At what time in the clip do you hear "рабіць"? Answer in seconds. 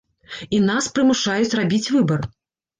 1.61-1.85